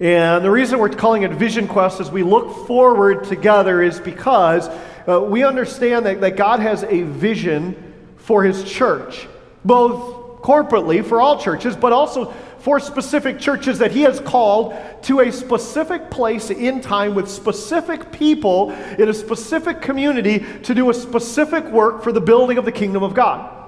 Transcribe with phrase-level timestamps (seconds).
[0.00, 4.66] And the reason we're calling it Vision Quest as we look forward together is because
[5.06, 9.28] uh, we understand that, that God has a vision for His church,
[9.62, 15.20] both corporately for all churches, but also for specific churches that He has called to
[15.20, 20.94] a specific place in time with specific people in a specific community to do a
[20.94, 23.59] specific work for the building of the kingdom of God.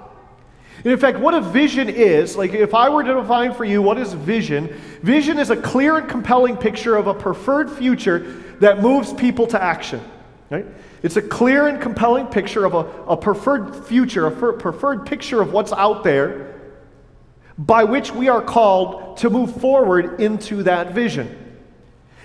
[0.84, 3.80] And in fact, what a vision is, like if I were to define for you
[3.80, 4.68] what is vision,
[5.02, 9.62] vision is a clear and compelling picture of a preferred future that moves people to
[9.62, 10.00] action.
[10.50, 10.66] Right?
[11.02, 15.52] It's a clear and compelling picture of a, a preferred future, a preferred picture of
[15.52, 16.60] what's out there
[17.56, 21.38] by which we are called to move forward into that vision.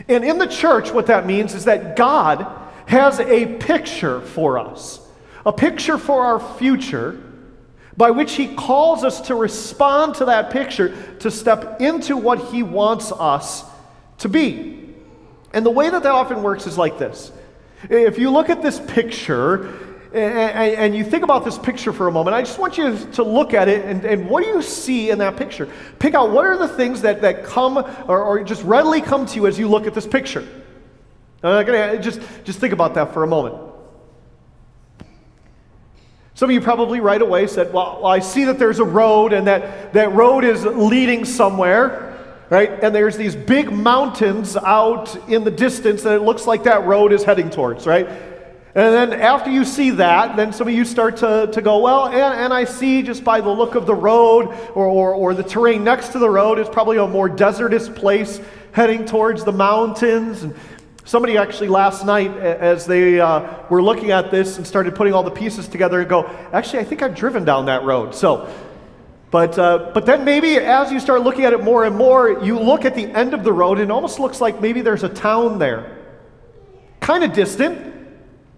[0.07, 2.47] And in the church, what that means is that God
[2.87, 4.99] has a picture for us,
[5.45, 7.21] a picture for our future
[7.97, 12.61] by which he calls us to respond to that picture, to step into what he
[12.61, 13.65] wants us
[14.19, 14.93] to be.
[15.51, 17.31] And the way that that often works is like this.
[17.89, 19.73] If you look at this picture
[20.13, 23.53] and you think about this picture for a moment, I just want you to look
[23.55, 25.69] at it and, and what do you see in that picture?
[25.97, 27.77] Pick out what are the things that, that come
[28.07, 30.47] or, or just readily come to you as you look at this picture.
[31.43, 33.66] I'm gonna just, just think about that for a moment.
[36.37, 39.47] Some of you probably right away said, well, I see that there's a road and
[39.47, 42.15] that, that road is leading somewhere,
[42.51, 42.69] right?
[42.83, 47.11] And there's these big mountains out in the distance that it looks like that road
[47.11, 48.07] is heading towards, right?
[48.07, 52.05] And then after you see that, then some of you start to, to go, well,
[52.05, 55.41] and, and I see just by the look of the road or, or, or the
[55.41, 58.39] terrain next to the road, it's probably a more desertous place
[58.73, 60.43] heading towards the mountains.
[60.43, 60.53] And
[61.07, 65.23] Somebody actually last night, as they uh, were looking at this and started putting all
[65.23, 68.13] the pieces together, and go, actually, I think I've driven down that road.
[68.13, 68.53] So,
[69.31, 72.59] but, uh, but then maybe as you start looking at it more and more, you
[72.59, 75.07] look at the end of the road, and it almost looks like maybe there's a
[75.07, 75.97] town there.
[76.99, 77.95] Kind of distant,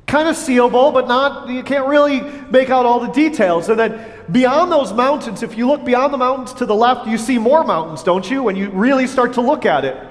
[0.07, 3.69] kind of seeable, but not, you can't really make out all the details.
[3.69, 7.19] And then beyond those mountains, if you look beyond the mountains to the left, you
[7.19, 8.41] see more mountains, don't you?
[8.41, 10.08] When you really start to look at it.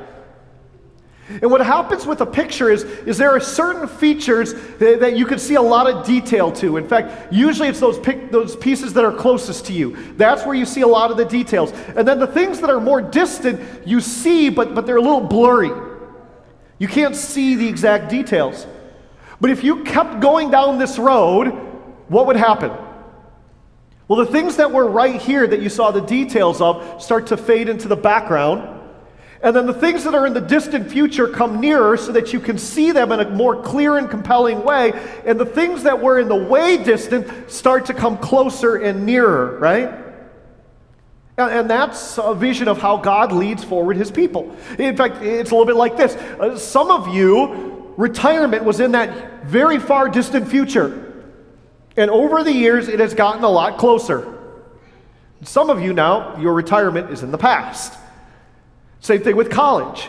[1.29, 5.27] And what happens with a picture is, is there are certain features that, that you
[5.27, 6.79] can see a lot of detail to.
[6.79, 9.95] In fact, usually it's those, pic, those pieces that are closest to you.
[10.15, 11.73] That's where you see a lot of the details.
[11.97, 15.21] And then the things that are more distant, you see, but, but they're a little
[15.21, 15.71] blurry.
[16.79, 18.67] You can't see the exact details.
[19.41, 21.49] But if you kept going down this road,
[22.09, 22.73] what would happen?
[24.09, 27.37] Well, the things that were right here that you saw the details of start to
[27.37, 28.77] fade into the background.
[29.43, 32.41] And then the things that are in the distant future come nearer so that you
[32.41, 34.93] can see them in a more clear and compelling way.
[35.25, 39.57] And the things that were in the way distant start to come closer and nearer,
[39.59, 40.07] right?
[41.37, 44.57] And, that's a vision of how God leads forward his people.
[44.77, 46.17] In fact, it's a little bit like this.
[46.17, 51.05] Uh, some of you, retirement was in that very far distant future.
[51.97, 54.37] And over the years, it has gotten a lot closer.
[55.43, 57.97] Some of you now, your retirement is in the past.
[59.01, 60.09] Same thing with college.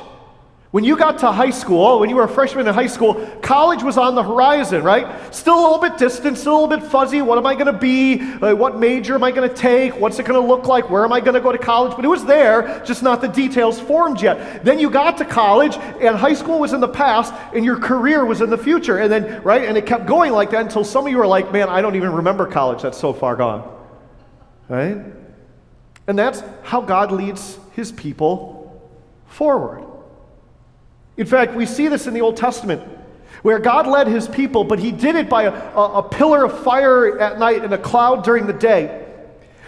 [0.71, 3.15] When you got to high school, oh, when you were a freshman in high school,
[3.41, 5.33] college was on the horizon, right?
[5.33, 7.23] Still a little bit distant, still a little bit fuzzy.
[7.23, 8.19] What am I going to be?
[8.37, 9.99] What major am I going to take?
[9.99, 10.91] What's it going to look like?
[10.91, 11.95] Where am I going to go to college?
[11.95, 14.63] But it was there, just not the details formed yet.
[14.63, 18.23] Then you got to college, and high school was in the past, and your career
[18.23, 18.99] was in the future.
[18.99, 19.67] And then, right?
[19.67, 21.95] And it kept going like that until some of you were like, man, I don't
[21.95, 22.83] even remember college.
[22.83, 23.75] That's so far gone.
[24.67, 24.97] Right?
[26.05, 28.58] And that's how God leads his people
[29.29, 29.85] forward.
[31.17, 32.81] In fact, we see this in the Old Testament
[33.41, 36.63] where God led his people, but he did it by a, a, a, pillar of
[36.63, 39.05] fire at night and a cloud during the day.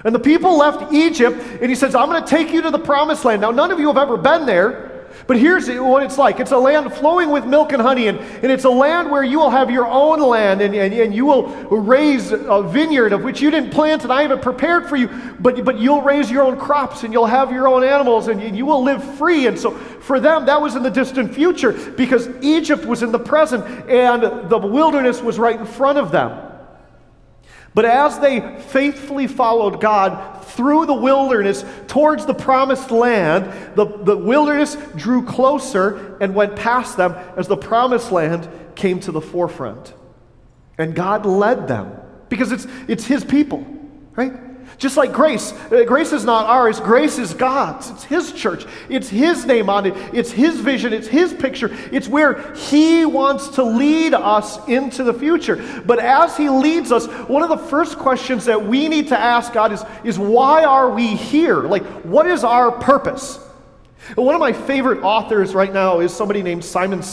[0.04, 2.80] And the people left Egypt, and he says, I'm going to take you to the
[2.80, 3.42] promised land.
[3.42, 4.91] Now, none of you have ever been there,
[5.28, 8.52] but here's what it's like it's a land flowing with milk and honey, and, and
[8.52, 11.48] it's a land where you will have your own land, and, and, and you will
[11.70, 15.10] raise a vineyard of which you didn't plant, and I haven't prepared for you,
[15.40, 18.66] but, but you'll raise your own crops, and you'll have your own animals, and you
[18.66, 19.48] will live free.
[19.48, 23.20] And so for them, that was in the distant future because Egypt was in the
[23.20, 26.51] present, and the wilderness was right in front of them.
[27.74, 34.18] But as they faithfully followed God through the wilderness towards the promised land, the, the
[34.18, 39.94] wilderness drew closer and went past them as the promised land came to the forefront.
[40.78, 41.98] And God led them
[42.28, 43.66] because it's, it's His people,
[44.16, 44.34] right?
[44.82, 45.54] Just like grace.
[45.72, 47.92] Uh, grace is not ours, grace is God's.
[47.92, 48.66] It's His church.
[48.90, 49.94] It's His name on it.
[50.12, 50.92] It's His vision.
[50.92, 51.70] It's His picture.
[51.92, 55.64] It's where He wants to lead us into the future.
[55.86, 59.54] But as He leads us, one of the first questions that we need to ask
[59.54, 61.62] God is, is why are we here?
[61.62, 63.38] Like, what is our purpose?
[64.16, 67.04] One of my favorite authors right now is somebody named Simon.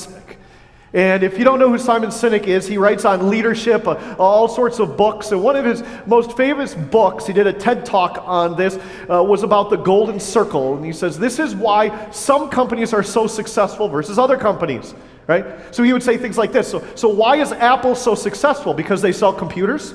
[0.94, 4.48] And if you don't know who Simon Sinek is, he writes on leadership, uh, all
[4.48, 5.32] sorts of books.
[5.32, 8.78] And one of his most famous books, he did a TED talk on this,
[9.10, 10.76] uh, was about the golden circle.
[10.76, 14.94] And he says, This is why some companies are so successful versus other companies,
[15.26, 15.44] right?
[15.74, 18.72] So he would say things like this So, so why is Apple so successful?
[18.72, 19.92] Because they sell computers?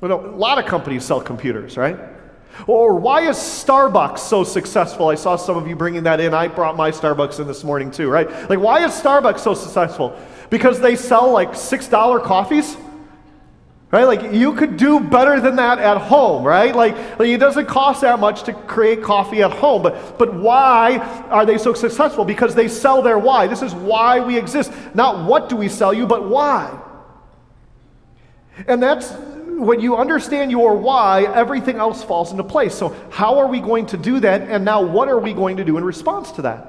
[0.00, 1.96] Well, no, a lot of companies sell computers, right?
[2.66, 5.08] Or why is Starbucks so successful?
[5.08, 6.34] I saw some of you bringing that in.
[6.34, 8.28] I brought my Starbucks in this morning too, right?
[8.48, 10.16] Like, why is Starbucks so successful?
[10.50, 12.76] Because they sell like $6 coffees?
[13.90, 14.04] Right?
[14.04, 16.74] Like, you could do better than that at home, right?
[16.74, 19.82] Like, like, it doesn't cost that much to create coffee at home.
[19.82, 20.96] But, but why
[21.28, 22.24] are they so successful?
[22.24, 23.48] Because they sell their why.
[23.48, 24.72] This is why we exist.
[24.94, 26.80] Not what do we sell you, but why.
[28.66, 29.12] And that's
[29.62, 32.74] when you understand your why, everything else falls into place.
[32.74, 34.42] So, how are we going to do that?
[34.42, 36.66] And now, what are we going to do in response to that?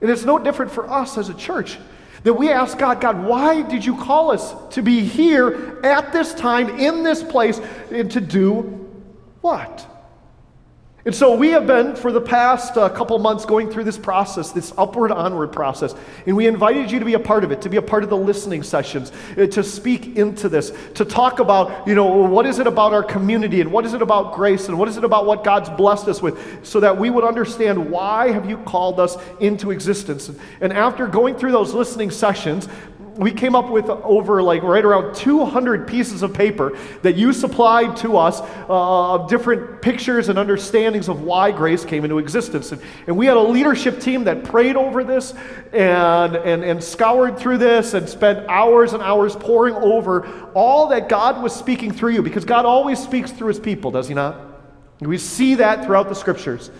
[0.00, 1.78] And it's no different for us as a church
[2.22, 6.32] that we ask God, God, why did you call us to be here at this
[6.34, 7.60] time, in this place,
[7.90, 8.88] and to do
[9.40, 9.86] what?
[11.06, 14.50] And so we have been, for the past uh, couple months, going through this process,
[14.50, 15.94] this upward onward process.
[16.26, 18.10] And we invited you to be a part of it, to be a part of
[18.10, 22.58] the listening sessions, uh, to speak into this, to talk about, you know, what is
[22.58, 25.26] it about our community and what is it about grace and what is it about
[25.26, 29.16] what God's blessed us with, so that we would understand why have you called us
[29.38, 30.28] into existence.
[30.60, 32.66] And after going through those listening sessions,
[33.16, 37.96] we came up with over like right around 200 pieces of paper that you supplied
[37.98, 42.72] to us uh, of different pictures and understandings of why grace came into existence.
[42.72, 45.34] And, and we had a leadership team that prayed over this
[45.72, 51.08] and, and, and scoured through this and spent hours and hours pouring over all that
[51.08, 54.40] God was speaking through you because God always speaks through his people, does he not?
[55.00, 56.70] We see that throughout the scriptures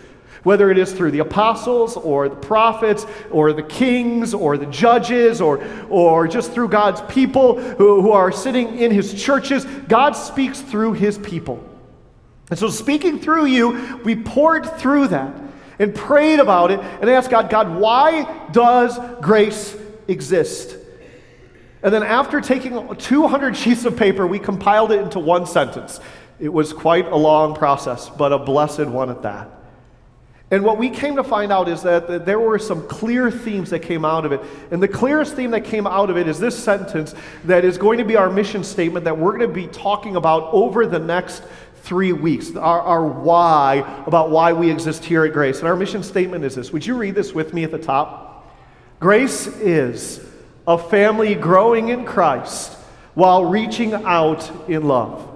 [0.42, 5.40] whether it is through the apostles or the prophets or the kings or the judges
[5.40, 10.60] or, or just through God's people who, who are sitting in his churches, God speaks
[10.60, 11.62] through his people.
[12.50, 15.34] And so, speaking through you, we poured through that
[15.78, 20.76] and prayed about it and asked God, God, why does grace exist?
[21.82, 26.00] And then, after taking 200 sheets of paper, we compiled it into one sentence.
[26.38, 29.50] It was quite a long process, but a blessed one at that.
[30.50, 33.80] And what we came to find out is that, there were some clear themes that
[33.80, 34.40] came out of it.
[34.70, 37.14] And the clearest theme that came out of it is this sentence
[37.44, 40.52] that is going to be our mission statement that we're going to be talking about
[40.52, 41.42] over the next
[41.82, 42.54] three weeks.
[42.54, 45.58] Our, our why, about why we exist here at Grace.
[45.58, 46.72] And our mission statement is this.
[46.72, 48.54] Would you read this with me at the top?
[49.00, 50.24] Grace is
[50.66, 52.72] a family growing in Christ
[53.14, 55.35] while reaching out in love.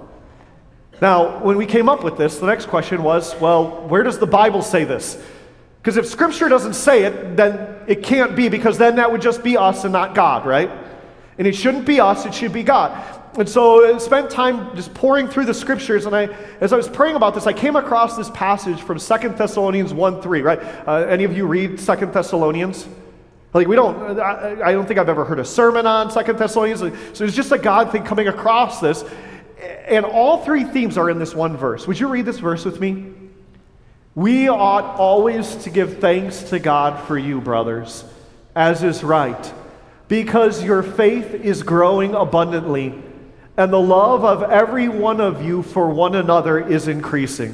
[1.01, 4.27] Now, when we came up with this, the next question was well, where does the
[4.27, 5.21] Bible say this?
[5.81, 9.43] Because if Scripture doesn't say it, then it can't be, because then that would just
[9.43, 10.69] be us and not God, right?
[11.39, 13.17] And it shouldn't be us, it should be God.
[13.39, 16.25] And so I spent time just pouring through the scriptures, and I,
[16.59, 20.21] as I was praying about this, I came across this passage from Second Thessalonians 1
[20.21, 20.59] 3, right?
[20.87, 22.87] Uh, any of you read Second Thessalonians?
[23.53, 26.81] Like, we don't, I, I don't think I've ever heard a sermon on Second Thessalonians.
[27.13, 29.03] So it's just a God thing coming across this.
[29.61, 31.85] And all three themes are in this one verse.
[31.87, 33.13] Would you read this verse with me?
[34.15, 38.03] We ought always to give thanks to God for you, brothers,
[38.55, 39.53] as is right,
[40.07, 43.01] because your faith is growing abundantly,
[43.55, 47.53] and the love of every one of you for one another is increasing.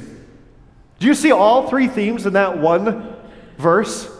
[0.98, 3.14] Do you see all three themes in that one
[3.56, 4.10] verse?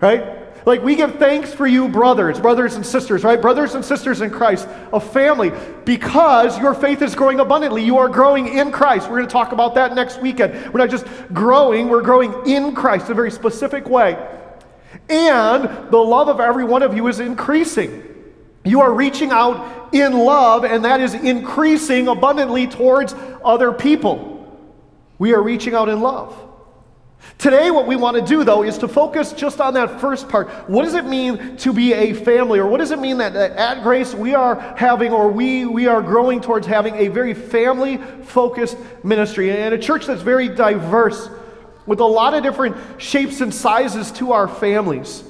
[0.00, 0.39] Right?
[0.66, 3.40] Like we give thanks for you, brothers, brothers and sisters, right?
[3.40, 5.52] Brothers and sisters in Christ, a family,
[5.84, 7.82] because your faith is growing abundantly.
[7.82, 9.08] You are growing in Christ.
[9.08, 10.72] We're going to talk about that next weekend.
[10.72, 14.18] We're not just growing, we're growing in Christ in a very specific way.
[15.08, 18.06] And the love of every one of you is increasing.
[18.64, 23.14] You are reaching out in love, and that is increasing abundantly towards
[23.44, 24.36] other people.
[25.18, 26.49] We are reaching out in love.
[27.38, 30.48] Today, what we want to do, though, is to focus just on that first part.
[30.68, 32.58] What does it mean to be a family?
[32.58, 35.86] Or what does it mean that, that at Grace we are having, or we, we
[35.86, 41.30] are growing towards having a very family focused ministry and a church that's very diverse
[41.86, 45.24] with a lot of different shapes and sizes to our families?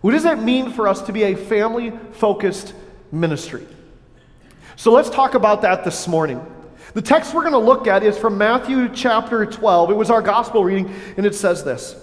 [0.00, 2.74] What does that mean for us to be a family focused
[3.10, 3.66] ministry?
[4.76, 6.44] So let's talk about that this morning.
[6.94, 9.90] The text we're going to look at is from Matthew chapter 12.
[9.90, 11.96] It was our gospel reading, and it says this.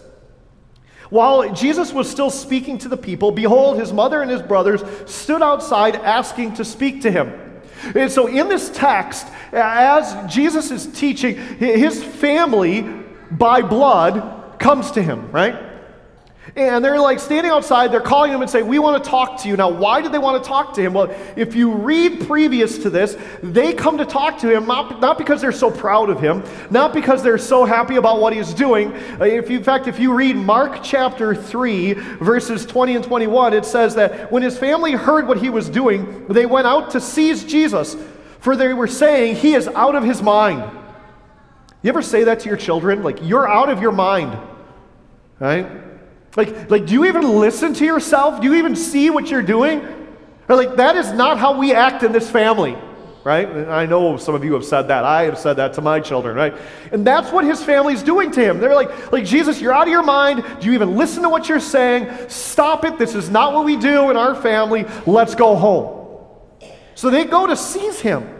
[1.09, 5.41] While Jesus was still speaking to the people, behold, his mother and his brothers stood
[5.41, 7.61] outside asking to speak to him.
[7.95, 12.81] And so, in this text, as Jesus is teaching, his family
[13.31, 15.55] by blood comes to him, right?
[16.57, 19.50] And they're like standing outside, they're calling him and saying, We want to talk to
[19.50, 19.57] you.
[19.57, 20.93] Now, why did they want to talk to him?
[20.93, 25.17] Well, if you read previous to this, they come to talk to him not, not
[25.17, 28.93] because they're so proud of him, not because they're so happy about what he's doing.
[29.19, 33.53] Uh, if you, in fact, if you read Mark chapter 3, verses 20 and 21,
[33.53, 37.01] it says that when his family heard what he was doing, they went out to
[37.01, 37.97] seize Jesus,
[38.39, 40.63] for they were saying, He is out of his mind.
[41.81, 43.03] You ever say that to your children?
[43.03, 44.38] Like, you're out of your mind,
[45.38, 45.67] right?
[46.35, 48.41] Like, like, do you even listen to yourself?
[48.41, 49.81] Do you even see what you're doing?
[50.49, 52.77] Or like, that is not how we act in this family,
[53.23, 53.47] right?
[53.47, 55.03] And I know some of you have said that.
[55.05, 56.53] I have said that to my children, right?
[56.91, 58.59] And that's what his family's doing to him.
[58.59, 60.43] They're like, like, Jesus, you're out of your mind.
[60.59, 62.29] Do you even listen to what you're saying?
[62.29, 62.97] Stop it.
[62.97, 64.85] This is not what we do in our family.
[65.05, 65.95] Let's go home.
[66.95, 68.34] So they go to seize him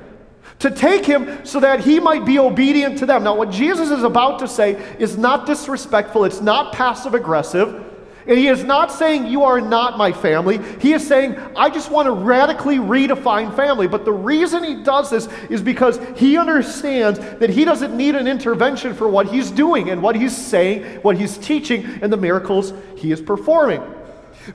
[0.65, 3.24] to take him so that he might be obedient to them.
[3.24, 7.84] Now, what Jesus is about to say is not disrespectful, it's not passive aggressive.
[8.27, 10.60] And he is not saying, You are not my family.
[10.81, 13.88] He is saying, I just want to radically redefine family.
[13.88, 18.27] But the reason he does this is because he understands that he doesn't need an
[18.27, 22.74] intervention for what he's doing and what he's saying, what he's teaching, and the miracles
[22.95, 23.84] he is performing.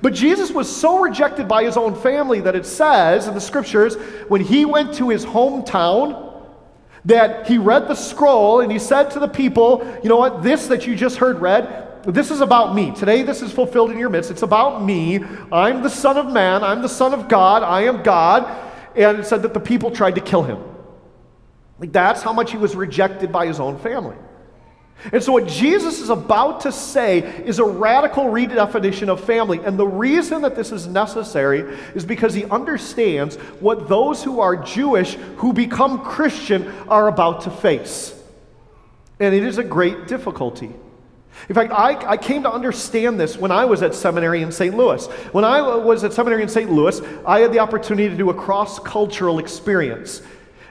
[0.03, 3.97] But Jesus was so rejected by his own family that it says in the scriptures
[4.29, 6.29] when he went to his hometown
[7.05, 10.43] that he read the scroll and he said to the people, You know what?
[10.43, 12.93] This that you just heard read, this is about me.
[12.93, 14.31] Today, this is fulfilled in your midst.
[14.31, 15.23] It's about me.
[15.53, 16.65] I'm the Son of Man.
[16.65, 17.63] I'm the Son of God.
[17.63, 18.49] I am God.
[18.97, 20.59] And it said that the people tried to kill him.
[21.79, 24.17] Like, that's how much he was rejected by his own family.
[25.13, 29.59] And so, what Jesus is about to say is a radical redefinition of family.
[29.65, 31.61] And the reason that this is necessary
[31.95, 37.51] is because he understands what those who are Jewish, who become Christian, are about to
[37.51, 38.15] face.
[39.19, 40.73] And it is a great difficulty.
[41.49, 44.77] In fact, I, I came to understand this when I was at seminary in St.
[44.77, 45.07] Louis.
[45.33, 46.71] When I was at seminary in St.
[46.71, 50.23] Louis, I had the opportunity to do a cross cultural experience.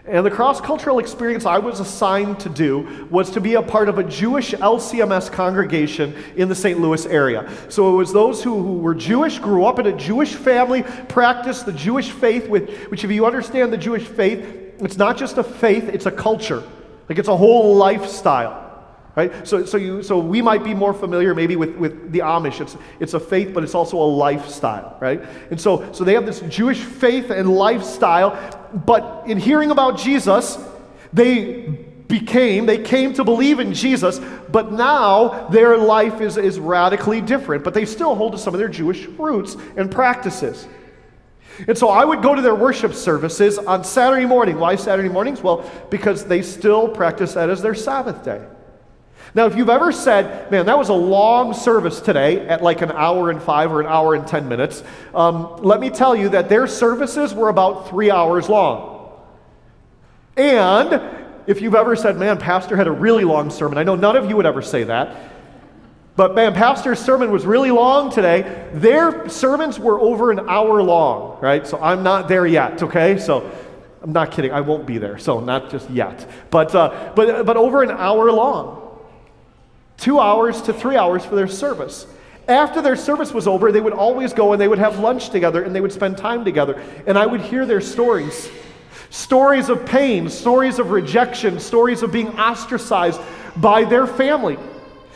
[0.05, 3.89] And the cross cultural experience I was assigned to do was to be a part
[3.89, 6.79] of a Jewish LCMS congregation in the St.
[6.79, 7.51] Louis area.
[7.69, 11.65] So it was those who, who were Jewish, grew up in a Jewish family, practiced
[11.65, 14.39] the Jewish faith, which, which, if you understand the Jewish faith,
[14.79, 16.63] it's not just a faith, it's a culture.
[17.09, 18.67] Like it's a whole lifestyle.
[19.15, 19.45] Right?
[19.45, 22.61] So, so, you, so we might be more familiar maybe with, with the Amish.
[22.61, 25.21] It's, it's a faith, but it's also a lifestyle, right?
[25.51, 28.31] And so, so they have this Jewish faith and lifestyle,
[28.73, 30.57] but in hearing about Jesus,
[31.13, 34.19] they became, they came to believe in Jesus,
[34.51, 38.59] but now their life is, is radically different, but they still hold to some of
[38.59, 40.67] their Jewish roots and practices.
[41.67, 44.59] And so I would go to their worship services on Saturday morning.
[44.59, 45.41] Why Saturday mornings?
[45.41, 48.41] Well, because they still practice that as their Sabbath day.
[49.35, 52.91] Now, if you've ever said, man, that was a long service today at like an
[52.91, 54.83] hour and five or an hour and 10 minutes,
[55.13, 59.11] um, let me tell you that their services were about three hours long.
[60.35, 61.01] And
[61.45, 64.27] if you've ever said, man, Pastor had a really long sermon, I know none of
[64.27, 65.15] you would ever say that,
[66.15, 68.67] but man, Pastor's sermon was really long today.
[68.73, 71.65] Their sermons were over an hour long, right?
[71.65, 73.17] So I'm not there yet, okay?
[73.17, 73.49] So
[74.01, 74.51] I'm not kidding.
[74.51, 76.27] I won't be there, so not just yet.
[76.49, 78.88] But, uh, but, but over an hour long
[79.99, 82.07] two hours to three hours for their service.
[82.47, 85.61] After their service was over, they would always go and they would have lunch together
[85.61, 86.81] and they would spend time together.
[87.05, 88.49] And I would hear their stories
[89.11, 93.19] stories of pain, stories of rejection, stories of being ostracized
[93.57, 94.57] by their family.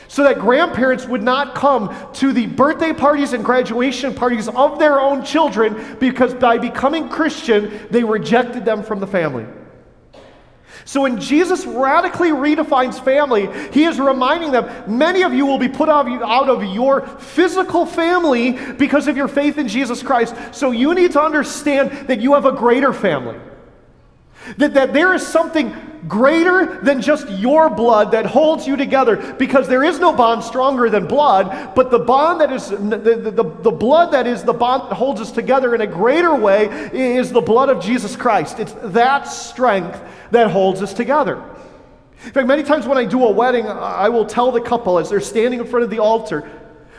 [0.08, 5.00] So that grandparents would not come to the birthday parties and graduation parties of their
[5.00, 9.46] own children because by becoming Christian, they rejected them from the family.
[10.86, 15.70] So when Jesus radically redefines family, he is reminding them many of you will be
[15.70, 20.36] put out of your physical family because of your faith in Jesus Christ.
[20.52, 23.40] So you need to understand that you have a greater family.
[24.58, 25.76] That, that there is something
[26.08, 30.90] greater than just your blood that holds you together because there is no bond stronger
[30.90, 34.54] than blood, but the bond that is the, the, the, the blood that is the
[34.54, 38.60] bond that holds us together in a greater way is the blood of Jesus Christ.
[38.60, 41.42] It's that strength that holds us together.
[42.26, 45.10] In fact, many times when I do a wedding, I will tell the couple as
[45.10, 46.50] they're standing in front of the altar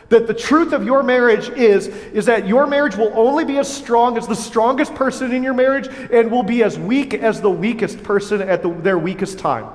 [0.09, 3.73] that the truth of your marriage is is that your marriage will only be as
[3.73, 7.49] strong as the strongest person in your marriage and will be as weak as the
[7.49, 9.67] weakest person at the, their weakest time.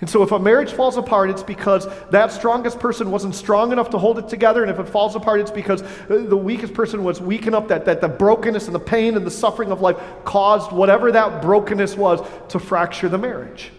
[0.00, 3.90] And so, if a marriage falls apart, it's because that strongest person wasn't strong enough
[3.90, 4.62] to hold it together.
[4.62, 5.86] And if it falls apart, it's because uh,
[6.28, 9.30] the weakest person was weak enough that, that the brokenness and the pain and the
[9.30, 12.20] suffering of life caused whatever that brokenness was
[12.50, 13.72] to fracture the marriage.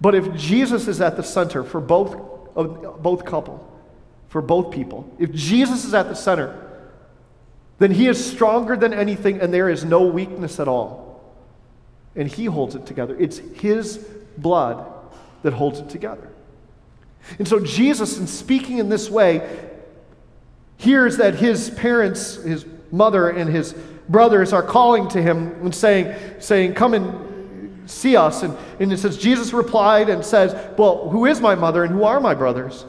[0.00, 3.68] But if Jesus is at the center for both, both couple,
[4.28, 5.10] for both people.
[5.18, 6.58] If Jesus is at the center,
[7.78, 11.20] then he is stronger than anything and there is no weakness at all.
[12.14, 13.16] And he holds it together.
[13.18, 13.98] It's his
[14.36, 14.86] blood
[15.42, 16.28] that holds it together.
[17.38, 19.68] And so Jesus, in speaking in this way,
[20.76, 23.72] hears that his parents, his mother and his
[24.08, 27.31] brothers are calling to him and saying, saying Come and
[27.86, 28.42] see us.
[28.42, 32.04] And, and it says, Jesus replied and says, Well, who is my mother and who
[32.04, 32.84] are my brothers?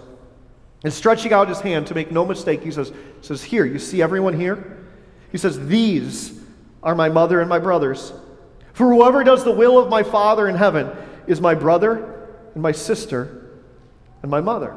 [0.84, 4.02] And stretching out his hand to make no mistake, he says, says Here, you see
[4.02, 4.86] everyone here?
[5.32, 6.40] He says, These
[6.82, 8.14] are my mother and my brothers.
[8.74, 10.90] For whoever does the will of my Father in heaven
[11.28, 13.52] is my brother and my sister
[14.22, 14.76] and my mother.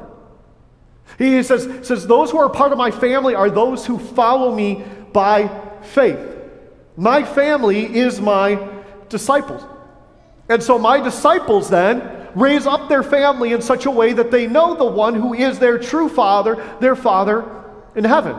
[1.17, 4.83] He says, says, Those who are part of my family are those who follow me
[5.13, 5.49] by
[5.81, 6.19] faith.
[6.95, 8.67] My family is my
[9.09, 9.63] disciples.
[10.49, 14.47] And so my disciples then raise up their family in such a way that they
[14.47, 18.35] know the one who is their true father, their father in heaven.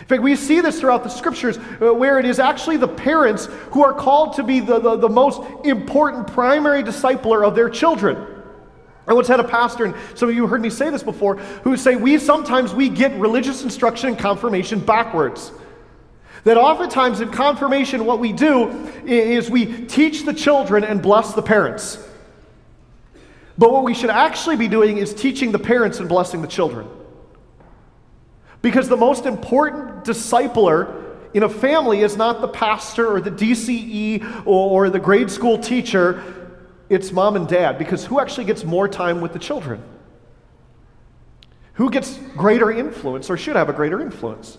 [0.00, 3.46] In fact, we see this throughout the scriptures uh, where it is actually the parents
[3.72, 8.16] who are called to be the, the, the most important primary discipler of their children.
[9.08, 11.76] I once had a pastor, and some of you heard me say this before, who
[11.76, 15.50] say we sometimes we get religious instruction and confirmation backwards.
[16.44, 18.70] That oftentimes in confirmation, what we do
[19.04, 22.04] is we teach the children and bless the parents.
[23.56, 26.88] But what we should actually be doing is teaching the parents and blessing the children.
[28.62, 31.04] Because the most important discipler
[31.34, 36.22] in a family is not the pastor or the DCE or, the grade school teacher
[36.88, 39.82] it's mom and dad because who actually gets more time with the children?
[41.74, 44.56] Who gets greater influence or should have a greater influence?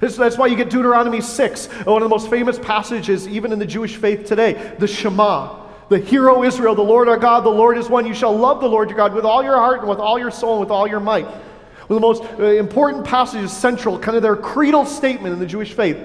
[0.00, 3.66] That's why you get Deuteronomy 6, one of the most famous passages, even in the
[3.66, 5.66] Jewish faith today, the Shema.
[5.88, 8.06] The hero Israel, the Lord our God, the Lord is one.
[8.06, 10.30] You shall love the Lord your God with all your heart and with all your
[10.30, 11.24] soul and with all your might.
[11.24, 15.46] One of the most uh, important passages, central, kind of their creedal statement in the
[15.46, 15.96] Jewish faith.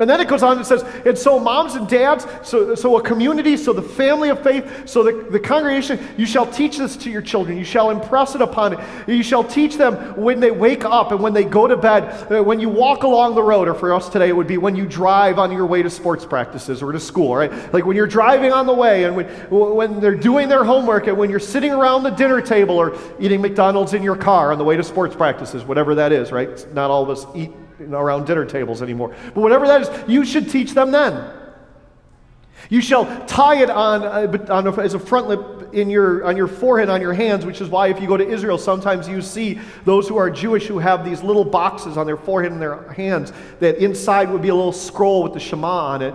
[0.00, 3.02] And then it goes on and says, and so moms and dads, so, so a
[3.02, 7.10] community, so the family of faith, so the, the congregation, you shall teach this to
[7.10, 7.58] your children.
[7.58, 8.80] You shall impress it upon it.
[9.06, 12.42] You shall teach them when they wake up and when they go to bed, uh,
[12.42, 14.86] when you walk along the road, or for us today, it would be when you
[14.86, 17.52] drive on your way to sports practices or to school, right?
[17.74, 21.18] Like when you're driving on the way and when, when they're doing their homework and
[21.18, 24.64] when you're sitting around the dinner table or eating McDonald's in your car on the
[24.64, 26.66] way to sports practices, whatever that is, right?
[26.72, 29.14] Not all of us eat around dinner tables anymore.
[29.34, 31.32] But whatever that is, you should teach them then.
[32.68, 36.46] You shall tie it on, uh, on a, as a frontlet in your, on your
[36.46, 39.58] forehead, on your hands, which is why if you go to Israel, sometimes you see
[39.84, 43.32] those who are Jewish who have these little boxes on their forehead and their hands
[43.60, 46.14] that inside would be a little scroll with the Shema on it.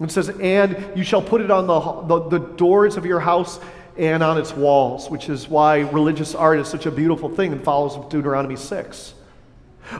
[0.00, 1.80] It says, and you shall put it on the,
[2.18, 3.60] the, the doors of your house
[3.96, 7.64] and on its walls, which is why religious art is such a beautiful thing and
[7.64, 9.14] follows Deuteronomy 6.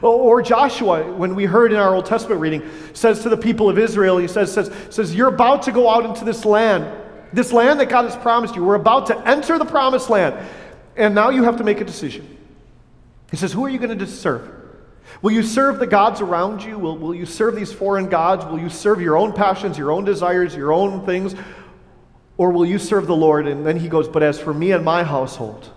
[0.01, 3.77] Or Joshua, when we heard in our Old Testament reading, says to the people of
[3.77, 6.85] Israel, he says, says, says, You're about to go out into this land,
[7.31, 8.63] this land that God has promised you.
[8.63, 10.35] We're about to enter the promised land.
[10.95, 12.37] And now you have to make a decision.
[13.31, 14.53] He says, Who are you going to serve?
[15.21, 16.77] Will you serve the gods around you?
[16.77, 18.45] Will, will you serve these foreign gods?
[18.45, 21.33] Will you serve your own passions, your own desires, your own things?
[22.37, 23.47] Or will you serve the Lord?
[23.47, 25.71] And then he goes, But as for me and my household,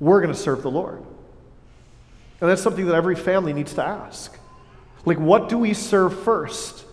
[0.00, 1.04] we're going to serve the Lord.
[2.42, 4.36] And that's something that every family needs to ask.
[5.04, 6.84] Like, what do we serve first?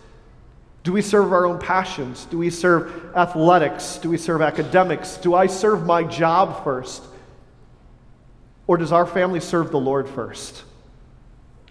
[0.84, 2.24] Do we serve our own passions?
[2.26, 3.98] Do we serve athletics?
[3.98, 5.16] Do we serve academics?
[5.16, 7.02] Do I serve my job first?
[8.68, 10.62] Or does our family serve the Lord first?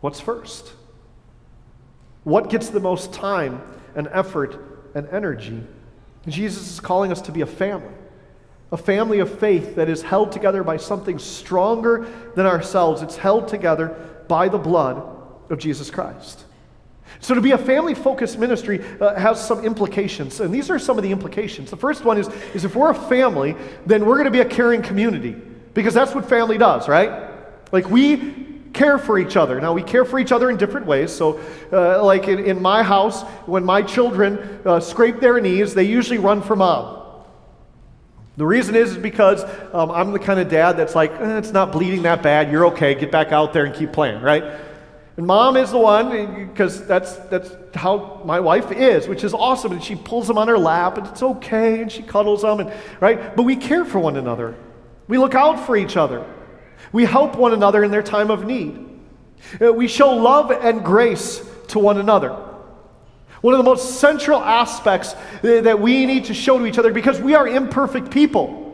[0.02, 0.74] What's first?
[2.26, 3.62] What gets the most time
[3.96, 5.64] and effort and energy?
[6.28, 7.94] Jesus is calling us to be a family
[8.72, 13.02] a family of faith that is held together by something stronger than ourselves.
[13.02, 13.88] It's held together
[14.28, 15.02] by the blood
[15.50, 16.46] of Jesus Christ.
[17.22, 20.98] So, to be a family focused ministry uh, has some implications, and these are some
[20.98, 21.72] of the implications.
[21.72, 23.56] The first one is, is if we're a family,
[23.86, 25.36] then we're going to be a caring community,
[25.74, 27.30] because that's what family does, right?
[27.72, 29.60] Like, we care for each other.
[29.60, 31.12] Now, we care for each other in different ways.
[31.12, 31.42] So,
[31.74, 36.20] uh, like in, in my house, when my children uh, scrape their knees, they usually
[36.20, 36.99] run for mom.
[38.40, 41.52] The reason is, is because um, I'm the kind of dad that's like, eh, it's
[41.52, 42.50] not bleeding that bad.
[42.50, 42.96] You're okay.
[42.96, 44.46] Get back out there and keep playing, right?
[45.18, 49.74] And mom is the one, because that's, that's how my wife is, which is awesome.
[49.74, 52.74] And she pulls them on her lap, and it's okay, and she cuddles them, and,
[53.02, 53.36] right?
[53.36, 54.56] But we care for one another.
[55.10, 56.26] We look out for each other.
[56.94, 58.88] We help one another in their time of need.
[59.62, 62.49] Uh, we show love and grace to one another.
[63.42, 67.22] One of the most central aspects that we need to show to each other because
[67.22, 68.70] we are imperfect people.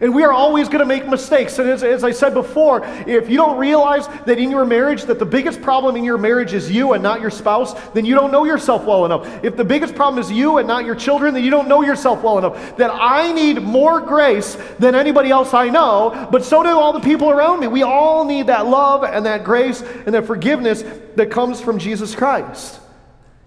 [0.00, 1.58] And we are always going to make mistakes.
[1.58, 5.18] And as, as, I said before, if you don't realize that in your marriage, that
[5.18, 8.30] the biggest problem in your marriage is you and not your spouse, then you don't
[8.30, 9.44] know yourself well enough.
[9.44, 12.22] If the biggest problem is you and not your children, then you don't know yourself
[12.22, 12.76] well enough.
[12.76, 17.00] That I need more grace than anybody else I know, but so do all the
[17.00, 17.68] people around me.
[17.68, 22.14] We all need that love and that grace and that forgiveness that comes from Jesus
[22.14, 22.80] Christ.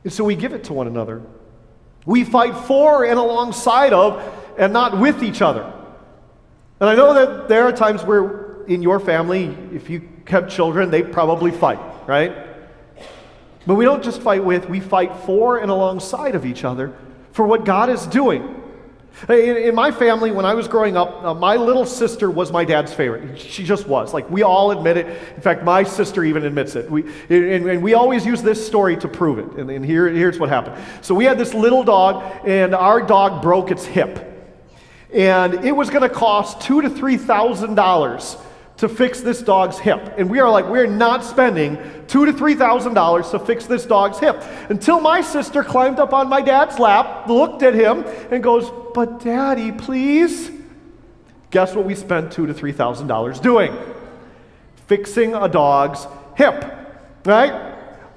[0.04, 1.22] And so we give it to one another.
[2.06, 4.24] We fight for and alongside of
[4.58, 5.74] and not with each other.
[6.80, 10.92] And I know that there are times where in your family, if you have children,
[10.92, 12.48] they probably fight, right?
[13.66, 16.96] But we don't just fight with, we fight for and alongside of each other
[17.32, 18.59] for what God is doing.
[19.28, 22.64] In, in my family, when I was growing up, uh, my little sister was my
[22.64, 23.38] dad's favorite.
[23.38, 24.14] She just was.
[24.14, 25.08] Like, we all admit it.
[25.36, 26.90] In fact, my sister even admits it.
[26.90, 29.60] We, and, and we always use this story to prove it.
[29.60, 30.82] And, and here, here's what happened.
[31.02, 34.26] So, we had this little dog, and our dog broke its hip
[35.12, 38.38] and it was going to cost two to three thousand dollars
[38.80, 40.14] to fix this dog's hip.
[40.18, 43.86] And we are like, we're not spending two to three thousand dollars to fix this
[43.86, 44.42] dog's hip.
[44.70, 49.20] Until my sister climbed up on my dad's lap, looked at him, and goes, But
[49.20, 50.50] daddy, please.
[51.52, 53.78] Guess what we spent two to three thousand dollars doing?
[54.88, 56.64] Fixing a dog's hip.
[57.26, 57.76] Right?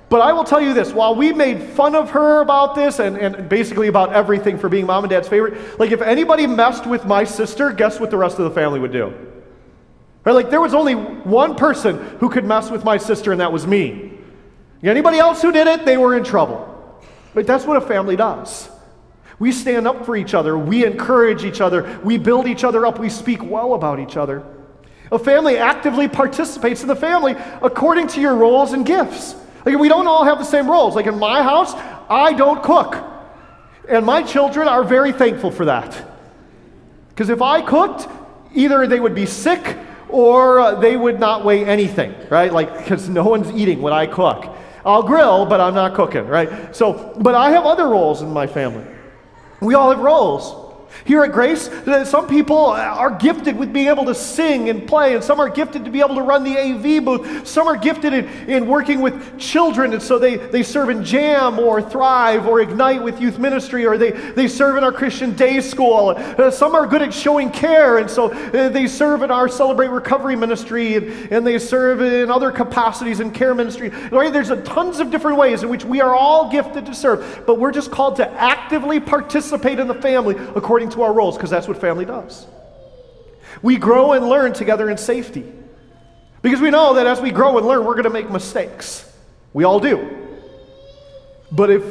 [0.08, 3.16] But I will tell you this while we made fun of her about this and,
[3.16, 7.04] and basically about everything for being mom and dad's favorite, like if anybody messed with
[7.04, 9.31] my sister, guess what the rest of the family would do?
[10.24, 10.32] Right?
[10.32, 13.66] Like there was only one person who could mess with my sister, and that was
[13.66, 14.12] me.
[14.82, 16.68] Anybody else who did it, they were in trouble.
[17.34, 18.68] But that's what a family does.
[19.38, 22.98] We stand up for each other, we encourage each other, we build each other up,
[22.98, 24.44] we speak well about each other.
[25.10, 29.34] A family actively participates in the family according to your roles and gifts.
[29.64, 30.94] Like, we don't all have the same roles.
[30.96, 31.74] Like, in my house,
[32.08, 32.96] I don't cook.
[33.88, 36.02] And my children are very thankful for that.
[37.10, 38.08] Because if I cooked,
[38.54, 39.76] either they would be sick
[40.12, 42.52] or uh, they would not weigh anything, right?
[42.52, 44.56] Like, because no one's eating when I cook.
[44.84, 46.74] I'll grill, but I'm not cooking, right?
[46.74, 48.84] So, but I have other roles in my family.
[49.60, 50.61] We all have roles.
[51.04, 51.68] Here at Grace,
[52.04, 55.84] some people are gifted with being able to sing and play, and some are gifted
[55.84, 57.46] to be able to run the AV booth.
[57.46, 61.58] Some are gifted in, in working with children, and so they, they serve in Jam
[61.58, 65.60] or Thrive or Ignite with youth ministry, or they, they serve in our Christian day
[65.60, 66.14] school.
[66.16, 69.88] Uh, some are good at showing care, and so uh, they serve in our Celebrate
[69.88, 73.88] Recovery ministry, and, and they serve in other capacities in care ministry.
[73.88, 74.32] Right?
[74.32, 77.58] There's a, tons of different ways in which we are all gifted to serve, but
[77.58, 81.68] we're just called to actively participate in the family according to our roles because that's
[81.68, 82.46] what family does.
[83.60, 85.44] We grow and learn together in safety
[86.42, 89.10] because we know that as we grow and learn, we're going to make mistakes.
[89.52, 90.18] We all do.
[91.52, 91.84] But if,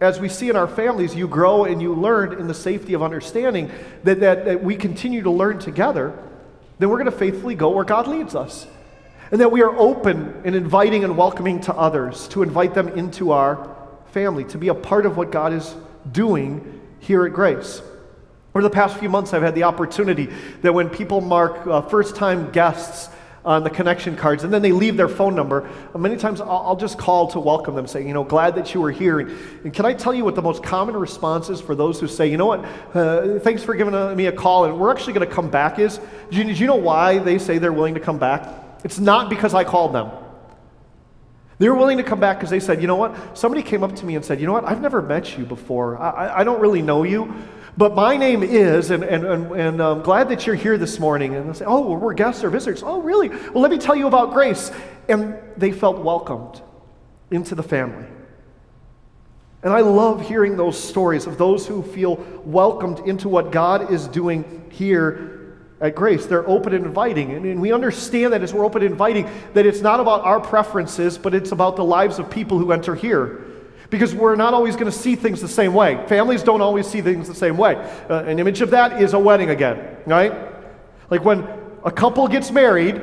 [0.00, 3.02] as we see in our families, you grow and you learn in the safety of
[3.02, 3.70] understanding
[4.04, 6.18] that, that, that we continue to learn together,
[6.78, 8.66] then we're going to faithfully go where God leads us.
[9.30, 13.30] And that we are open and inviting and welcoming to others, to invite them into
[13.30, 15.72] our family, to be a part of what God is
[16.10, 17.82] doing here at Grace.
[18.54, 20.28] Over the past few months, I've had the opportunity
[20.62, 23.08] that when people mark uh, first time guests
[23.44, 26.50] on the connection cards and then they leave their phone number, uh, many times I'll,
[26.50, 29.20] I'll, just call to welcome them, saying, you know, glad that you were here.
[29.20, 29.30] And,
[29.64, 32.26] and, can I tell you what the most common response is for those who say,
[32.26, 35.26] you know what, uh, thanks for giving uh, me a call and we're actually going
[35.26, 38.00] to come back is, do you, do you know why they say they're willing to
[38.00, 38.48] come back?
[38.82, 40.10] It's not because I called them.
[41.58, 43.38] They were willing to come back because they said, you know what?
[43.38, 44.64] Somebody came up to me and said, you know what?
[44.64, 45.98] I've never met you before.
[45.98, 47.34] I, I don't really know you.
[47.76, 51.34] But my name is, and, and, and, and I'm glad that you're here this morning.
[51.34, 52.82] And they say, oh, we're guests or visitors.
[52.82, 53.28] Oh, really?
[53.28, 54.70] Well, let me tell you about grace.
[55.08, 56.60] And they felt welcomed
[57.30, 58.06] into the family.
[59.62, 64.08] And I love hearing those stories of those who feel welcomed into what God is
[64.08, 66.26] doing here at Grace.
[66.26, 67.32] They're open and inviting.
[67.32, 70.40] And, and, we understand that as we're open and inviting, that it's not about our
[70.40, 73.49] preferences, but it's about the lives of people who enter here
[73.90, 76.02] because we're not always going to see things the same way.
[76.06, 77.74] Families don't always see things the same way.
[78.08, 80.32] Uh, an image of that is a wedding again, right?
[81.10, 81.46] Like when
[81.84, 83.02] a couple gets married,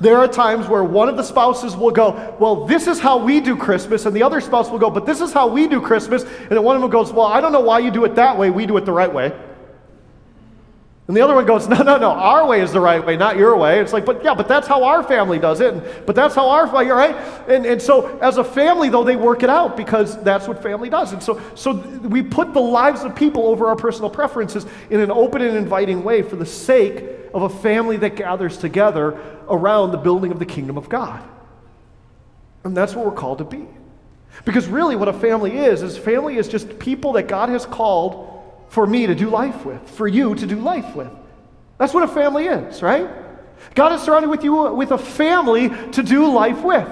[0.00, 3.40] there are times where one of the spouses will go, Well, this is how we
[3.40, 6.24] do Christmas, and the other spouse will go, But this is how we do Christmas.
[6.24, 8.36] And then one of them goes, Well, I don't know why you do it that
[8.36, 9.32] way, we do it the right way.
[11.08, 13.36] And the other one goes, no, no, no, our way is the right way, not
[13.36, 13.80] your way.
[13.80, 15.74] It's like, but yeah, but that's how our family does it.
[15.74, 17.16] And, but that's how our family, right?
[17.48, 20.88] And, and so as a family, though, they work it out because that's what family
[20.88, 21.12] does.
[21.12, 25.10] And so, so we put the lives of people over our personal preferences in an
[25.10, 29.98] open and inviting way for the sake of a family that gathers together around the
[29.98, 31.20] building of the kingdom of God.
[32.62, 33.66] And that's what we're called to be.
[34.44, 38.31] Because really, what a family is, is family is just people that God has called
[38.72, 41.10] for me to do life with, for you to do life with.
[41.76, 43.06] That's what a family is, right?
[43.74, 46.88] God has surrounded with you with a family to do life with.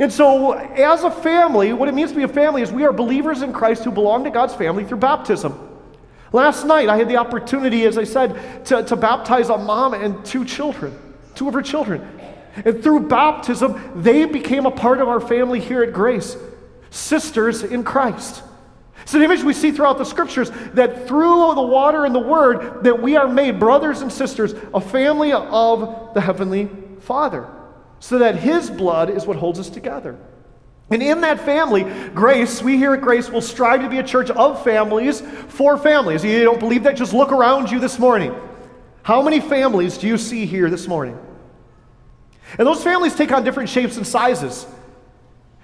[0.00, 2.92] And so, as a family, what it means to be a family is we are
[2.92, 5.54] believers in Christ who belong to God's family through baptism.
[6.32, 10.24] Last night, I had the opportunity, as I said, to, to baptize a mom and
[10.24, 10.98] two children,
[11.36, 12.06] two of her children.
[12.64, 16.36] And through baptism, they became a part of our family here at Grace,
[16.90, 18.42] sisters in Christ.
[19.08, 22.84] It's an image we see throughout the scriptures that through the water and the word
[22.84, 26.68] that we are made brothers and sisters, a family of the heavenly
[27.00, 27.48] Father,
[28.00, 30.18] so that his blood is what holds us together.
[30.90, 34.28] And in that family, Grace, we here at Grace will strive to be a church
[34.28, 36.22] of families for families.
[36.22, 36.94] You don't believe that?
[36.94, 38.34] Just look around you this morning.
[39.04, 41.18] How many families do you see here this morning?
[42.58, 44.66] And those families take on different shapes and sizes.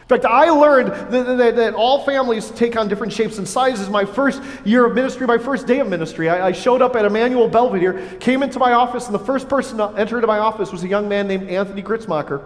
[0.05, 3.89] In fact, I learned that, that, that, all families take on different shapes and sizes.
[3.89, 7.07] My first year of ministry, my first day of ministry, I, I, showed up at
[7.07, 10.71] Emmanuel Belvedere, came into my office, and the first person to enter into my office
[10.71, 12.45] was a young man named Anthony Gritzmacher.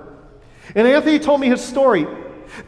[0.76, 2.06] And Anthony told me his story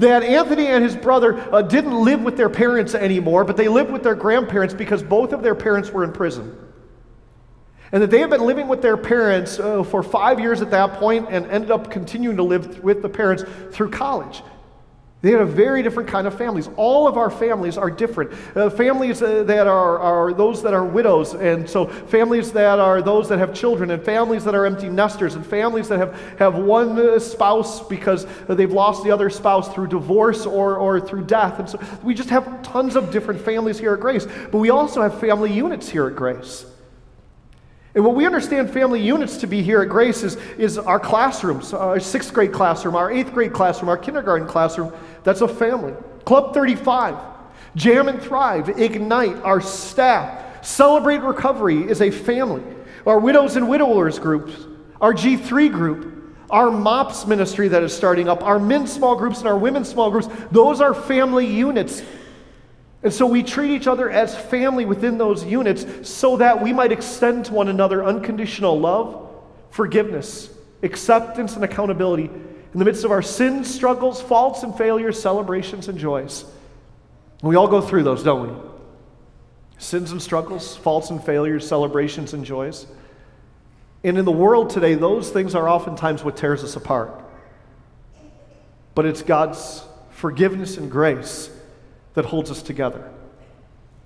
[0.01, 3.93] that Anthony and his brother uh, didn't live with their parents anymore, but they lived
[3.93, 6.57] with their grandparents because both of their parents were in prison.
[7.93, 10.95] And that they had been living with their parents uh, for five years at that
[10.95, 14.43] point and ended up continuing to live with the parents through college.
[15.23, 16.71] They had a very different kind of families.
[16.77, 18.33] All of our families are different.
[18.57, 23.03] Uh, families uh, that are, are those that are widows, and so families that are
[23.03, 26.55] those that have children, and families that are empty nesters, and families that have, have
[26.55, 31.59] one uh, spouse because they've lost the other spouse through divorce or, or through death.
[31.59, 34.27] And so we just have tons of different families here at Grace.
[34.51, 36.65] But we also have family units here at Grace.
[37.95, 41.73] And what we understand family units to be here at Grace is, is our classrooms,
[41.73, 44.93] uh, our sixth grade classroom, our eighth grade classroom, our kindergarten classroom.
[45.25, 45.95] That's a family.
[46.25, 47.17] Club 35,
[47.75, 52.63] Jam and Thrive, Ignite, our staff, Celebrate Recovery is a family.
[53.07, 54.53] Our widows and widowers groups,
[55.01, 59.49] our G3 group, our MOPS ministry that is starting up, our men's small groups and
[59.49, 62.03] our women's small groups, those are family units.
[63.03, 66.93] And so we treat each other as family within those units so that we might
[66.93, 69.31] extend to one another unconditional love,
[69.71, 70.51] forgiveness,
[70.83, 75.99] acceptance, and accountability in the midst of our sins, struggles, faults, and failures, celebrations, and
[75.99, 76.45] joys.
[77.43, 78.71] we all go through those, don't we?
[79.79, 82.87] Sins and struggles, faults and failures, celebrations and joys.
[84.05, 87.25] And in the world today, those things are oftentimes what tears us apart.
[88.95, 91.51] But it's God's forgiveness and grace
[92.15, 93.11] that holds us together.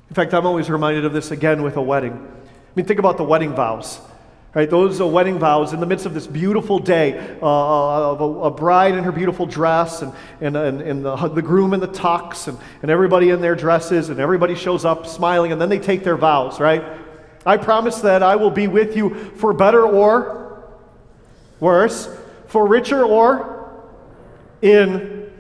[0.09, 2.13] In fact, I'm always reminded of this again with a wedding.
[2.13, 4.01] I mean, think about the wedding vows.
[4.55, 8.21] Right, those are wedding vows in the midst of this beautiful day uh, uh, of
[8.21, 11.81] a, a, bride in her beautiful dress and, and, and, and the, the, groom in
[11.81, 15.69] the tux and, and everybody in their dresses and everybody shows up smiling and then
[15.69, 16.85] they take their vows, right?
[17.45, 20.73] I promise that I will be with you for better or
[21.59, 22.09] worse,
[22.47, 23.83] for richer or
[24.63, 25.33] in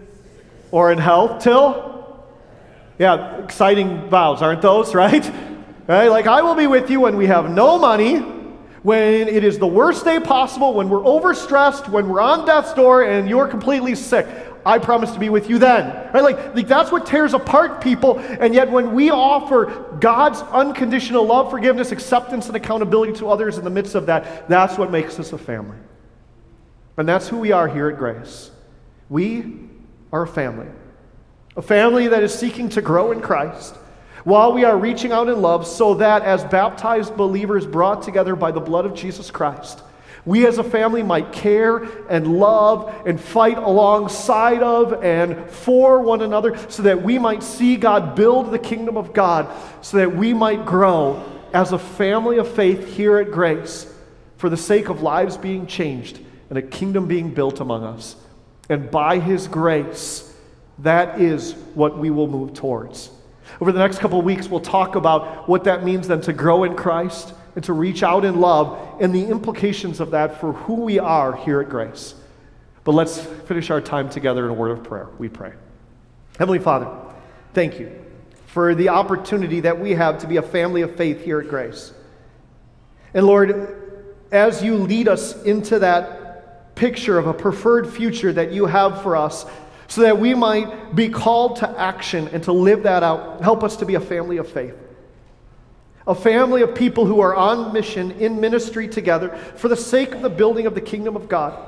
[0.72, 1.93] or in health till
[2.98, 5.30] yeah, exciting vows, aren't those, right?
[5.86, 6.08] Right?
[6.08, 8.34] Like I will be with you when we have no money
[8.84, 13.02] when it is the worst day possible, when we're overstressed, when we're on death's door
[13.02, 14.26] and you're completely sick.
[14.66, 16.12] I promise to be with you then.
[16.12, 16.22] Right?
[16.22, 18.18] Like, like that's what tears apart people.
[18.18, 23.64] And yet, when we offer God's unconditional love, forgiveness, acceptance, and accountability to others in
[23.64, 25.78] the midst of that, that's what makes us a family.
[26.98, 28.50] And that's who we are here at Grace.
[29.08, 29.60] We
[30.12, 30.68] are a family.
[31.56, 33.76] A family that is seeking to grow in Christ
[34.24, 38.50] while we are reaching out in love, so that as baptized believers brought together by
[38.50, 39.82] the blood of Jesus Christ,
[40.24, 46.22] we as a family might care and love and fight alongside of and for one
[46.22, 49.46] another so that we might see God build the kingdom of God,
[49.82, 53.92] so that we might grow as a family of faith here at Grace
[54.38, 58.16] for the sake of lives being changed and a kingdom being built among us.
[58.70, 60.33] And by His grace,
[60.80, 63.10] that is what we will move towards.
[63.60, 66.64] Over the next couple of weeks, we'll talk about what that means then to grow
[66.64, 70.74] in Christ and to reach out in love and the implications of that for who
[70.74, 72.14] we are here at Grace.
[72.82, 75.08] But let's finish our time together in a word of prayer.
[75.18, 75.52] We pray.
[76.38, 76.88] Heavenly Father,
[77.52, 77.92] thank you
[78.46, 81.92] for the opportunity that we have to be a family of faith here at Grace.
[83.14, 88.66] And Lord, as you lead us into that picture of a preferred future that you
[88.66, 89.46] have for us,
[89.88, 93.42] so that we might be called to action and to live that out.
[93.42, 94.74] Help us to be a family of faith.
[96.06, 100.22] A family of people who are on mission in ministry together for the sake of
[100.22, 101.58] the building of the kingdom of God.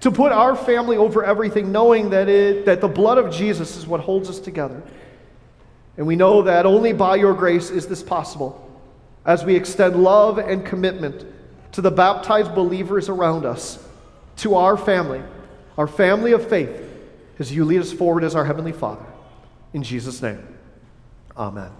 [0.00, 3.86] To put our family over everything, knowing that, it, that the blood of Jesus is
[3.86, 4.82] what holds us together.
[5.96, 8.66] And we know that only by your grace is this possible.
[9.24, 11.24] as we extend love and commitment
[11.72, 13.84] to the baptized believers around us,
[14.38, 15.22] to our family,
[15.76, 16.89] our family of faith,
[17.40, 19.06] as you lead us forward as our Heavenly Father.
[19.72, 20.46] In Jesus' name,
[21.36, 21.70] amen.